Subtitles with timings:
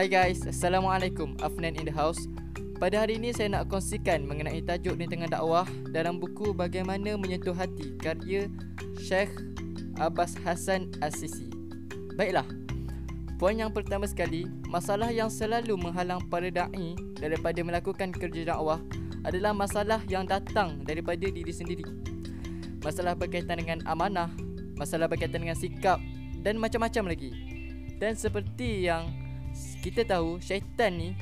[0.00, 2.24] Hai guys, Assalamualaikum Afnan in the house.
[2.80, 7.52] Pada hari ini saya nak kongsikan mengenai tajuk di tengah dakwah Dalam buku Bagaimana Menyentuh
[7.52, 8.48] Hati Karya
[8.96, 9.28] Syekh
[10.00, 11.52] Abbas Hassan As-Sisi
[12.16, 12.48] Baiklah
[13.36, 18.80] Poin yang pertama sekali Masalah yang selalu menghalang para da'i Daripada melakukan kerja dakwah
[19.28, 21.84] Adalah masalah yang datang daripada diri sendiri.
[22.80, 24.32] Masalah berkaitan dengan amanah
[24.80, 26.00] Masalah berkaitan dengan sikap
[26.40, 27.36] Dan macam-macam lagi.
[28.00, 29.19] Dan seperti yang
[29.80, 31.16] kita tahu syaitan ni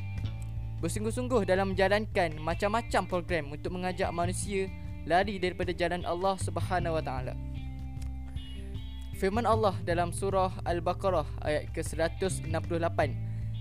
[0.78, 4.70] bersungguh-sungguh dalam menjalankan macam-macam program untuk mengajak manusia
[5.08, 7.34] lari daripada jalan Allah Subhanahu Wa Taala.
[9.18, 13.10] Firman Allah dalam surah Al-Baqarah ayat ke-168,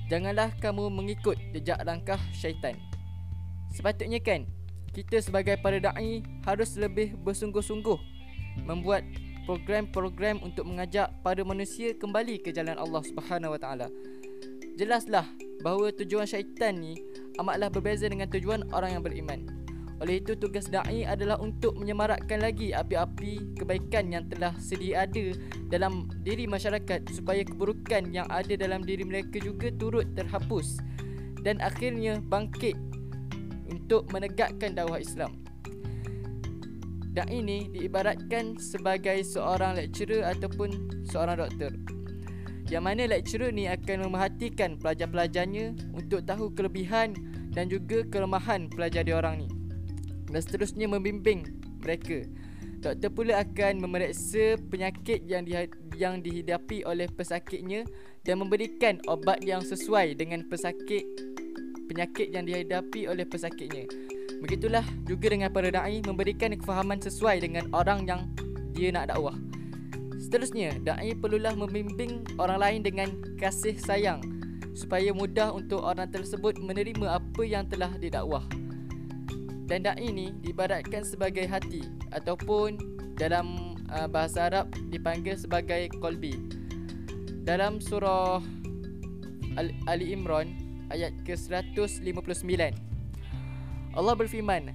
[0.06, 2.78] "Janganlah kamu mengikut jejak langkah syaitan."
[3.74, 4.46] Sepatutnya kan
[4.94, 7.98] kita sebagai para dai harus lebih bersungguh-sungguh
[8.66, 9.02] membuat
[9.50, 13.90] program-program untuk mengajak para manusia kembali ke jalan Allah Subhanahu Taala.
[14.78, 15.26] Jelaslah
[15.66, 17.02] bahawa tujuan syaitan ni
[17.42, 19.42] amatlah berbeza dengan tujuan orang yang beriman.
[19.98, 25.34] Oleh itu tugas dai adalah untuk menyemarakkan lagi api-api kebaikan yang telah sedia ada
[25.74, 30.78] dalam diri masyarakat supaya keburukan yang ada dalam diri mereka juga turut terhapus
[31.42, 32.78] dan akhirnya bangkit
[33.74, 35.42] untuk menegakkan dakwah Islam.
[37.18, 41.97] Dai ini diibaratkan sebagai seorang lecturer ataupun seorang doktor
[42.68, 47.16] yang mana lecturer ni akan memerhatikan pelajar-pelajarnya untuk tahu kelebihan
[47.56, 49.48] dan juga kelemahan pelajar diorang ni
[50.32, 51.48] dan seterusnya membimbing
[51.80, 52.28] mereka.
[52.78, 55.58] Doktor pula akan memeriksa penyakit yang di,
[55.98, 57.88] yang dihidapi oleh pesakitnya
[58.22, 61.02] dan memberikan obat yang sesuai dengan pesakit
[61.88, 63.88] penyakit yang dihadapi oleh pesakitnya.
[64.44, 68.22] Begitulah juga dengan para dai memberikan kefahaman sesuai dengan orang yang
[68.76, 69.34] dia nak dakwah.
[70.18, 74.22] Seterusnya, da'i perlulah membimbing orang lain dengan kasih sayang
[74.74, 78.46] supaya mudah untuk orang tersebut menerima apa yang telah didakwah.
[79.68, 82.78] Dan da'i ini dibaratkan sebagai hati ataupun
[83.18, 86.38] dalam uh, bahasa Arab dipanggil sebagai kolbi.
[87.44, 88.44] Dalam surah
[89.58, 90.54] Al- Ali Imran
[90.94, 92.06] ayat ke-159
[93.98, 94.72] Allah berfirman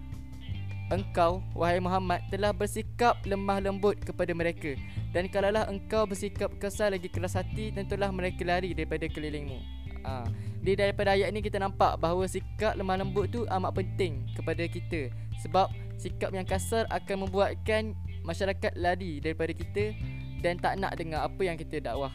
[0.92, 4.76] Engkau, wahai Muhammad, telah bersikap lemah lembut kepada mereka.
[5.16, 9.56] Dan kalaulah engkau bersikap kesal lagi keras hati Tentulah mereka lari daripada kelilingmu.
[10.04, 10.28] Ha.
[10.60, 15.08] Di daripada ayat ini kita nampak bahawa sikap lemah lembut tu amat penting kepada kita.
[15.40, 19.96] Sebab sikap yang kasar akan membuatkan masyarakat lari daripada kita
[20.44, 22.12] Dan tak nak dengar apa yang kita dakwah.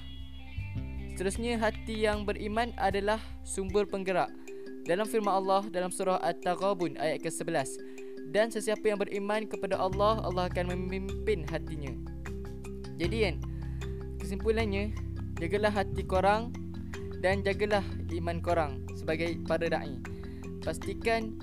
[1.17, 4.29] Seterusnya hati yang beriman adalah sumber penggerak.
[4.85, 7.96] Dalam firman Allah dalam surah At-Taghabun ayat ke-11
[8.27, 11.95] Dan sesiapa yang beriman kepada Allah Allah akan memimpin hatinya.
[12.97, 13.35] Jadi kan
[14.19, 14.91] Kesimpulannya
[15.37, 16.49] Jagalah hati korang
[17.21, 20.01] Dan jagalah iman korang Sebagai para da'i.
[20.65, 21.37] Pastikan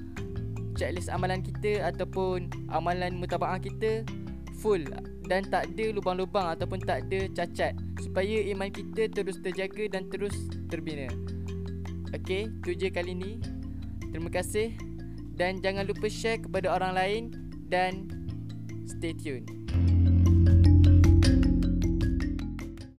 [0.74, 4.02] Checklist amalan kita Ataupun Amalan mutabaah kita
[4.60, 4.84] Full
[5.24, 7.72] Dan tak ada lubang-lubang Ataupun tak ada cacat
[8.02, 10.34] Supaya iman kita terus terjaga Dan terus
[10.66, 11.06] terbina.
[12.10, 13.38] Okay Itu je kali ni.
[14.10, 14.93] Terima kasih
[15.34, 17.22] Dan jangan lupa share kepada orang lain
[17.66, 18.06] Dan
[18.86, 19.50] Stay tuned